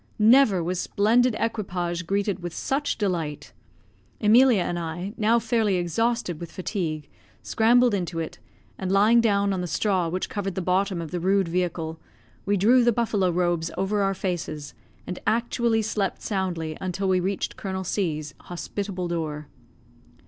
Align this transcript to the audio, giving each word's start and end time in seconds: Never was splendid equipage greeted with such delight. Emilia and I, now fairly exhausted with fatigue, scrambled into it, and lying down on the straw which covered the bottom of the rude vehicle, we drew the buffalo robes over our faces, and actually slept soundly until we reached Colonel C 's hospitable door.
Never 0.17 0.63
was 0.63 0.79
splendid 0.81 1.35
equipage 1.37 2.07
greeted 2.07 2.39
with 2.41 2.55
such 2.55 2.97
delight. 2.97 3.53
Emilia 4.19 4.63
and 4.63 4.79
I, 4.79 5.13
now 5.15 5.37
fairly 5.37 5.75
exhausted 5.75 6.39
with 6.39 6.51
fatigue, 6.51 7.07
scrambled 7.43 7.93
into 7.93 8.17
it, 8.17 8.39
and 8.79 8.91
lying 8.91 9.21
down 9.21 9.53
on 9.53 9.61
the 9.61 9.67
straw 9.67 10.09
which 10.09 10.27
covered 10.27 10.55
the 10.55 10.61
bottom 10.63 11.03
of 11.03 11.11
the 11.11 11.19
rude 11.19 11.47
vehicle, 11.47 11.99
we 12.47 12.57
drew 12.57 12.83
the 12.83 12.91
buffalo 12.91 13.29
robes 13.29 13.69
over 13.77 14.01
our 14.01 14.15
faces, 14.15 14.73
and 15.05 15.19
actually 15.27 15.83
slept 15.83 16.23
soundly 16.23 16.75
until 16.81 17.07
we 17.07 17.19
reached 17.19 17.55
Colonel 17.55 17.83
C 17.83 18.19
's 18.19 18.33
hospitable 18.39 19.07
door. 19.07 19.49